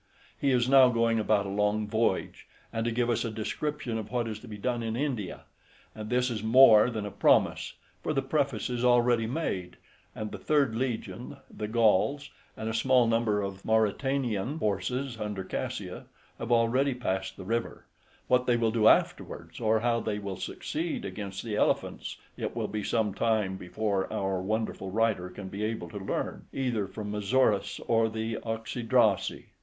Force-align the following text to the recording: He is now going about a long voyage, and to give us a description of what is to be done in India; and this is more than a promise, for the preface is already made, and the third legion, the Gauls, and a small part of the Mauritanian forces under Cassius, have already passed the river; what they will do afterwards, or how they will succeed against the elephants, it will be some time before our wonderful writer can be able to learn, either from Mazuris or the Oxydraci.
He 0.35 0.49
is 0.49 0.67
now 0.67 0.89
going 0.89 1.19
about 1.19 1.45
a 1.45 1.49
long 1.49 1.87
voyage, 1.87 2.47
and 2.73 2.85
to 2.85 2.91
give 2.91 3.07
us 3.07 3.23
a 3.23 3.29
description 3.29 3.99
of 3.99 4.09
what 4.09 4.27
is 4.27 4.39
to 4.39 4.47
be 4.47 4.57
done 4.57 4.81
in 4.81 4.95
India; 4.95 5.41
and 5.93 6.09
this 6.09 6.31
is 6.31 6.41
more 6.41 6.89
than 6.89 7.05
a 7.05 7.11
promise, 7.11 7.73
for 8.01 8.11
the 8.11 8.23
preface 8.23 8.67
is 8.67 8.83
already 8.83 9.27
made, 9.27 9.77
and 10.15 10.31
the 10.31 10.39
third 10.39 10.75
legion, 10.75 11.37
the 11.55 11.67
Gauls, 11.67 12.31
and 12.57 12.67
a 12.67 12.73
small 12.73 13.07
part 13.11 13.45
of 13.45 13.61
the 13.61 13.67
Mauritanian 13.67 14.57
forces 14.57 15.19
under 15.19 15.43
Cassius, 15.43 16.05
have 16.39 16.51
already 16.51 16.95
passed 16.95 17.37
the 17.37 17.45
river; 17.45 17.85
what 18.27 18.47
they 18.47 18.57
will 18.57 18.71
do 18.71 18.87
afterwards, 18.87 19.59
or 19.59 19.81
how 19.81 19.99
they 19.99 20.17
will 20.17 20.35
succeed 20.37 21.05
against 21.05 21.43
the 21.43 21.55
elephants, 21.55 22.17
it 22.37 22.55
will 22.55 22.67
be 22.67 22.83
some 22.83 23.13
time 23.13 23.55
before 23.55 24.11
our 24.11 24.41
wonderful 24.41 24.89
writer 24.89 25.29
can 25.29 25.47
be 25.47 25.63
able 25.63 25.89
to 25.89 25.99
learn, 25.99 26.47
either 26.51 26.87
from 26.87 27.11
Mazuris 27.11 27.79
or 27.87 28.09
the 28.09 28.37
Oxydraci. 28.43 29.45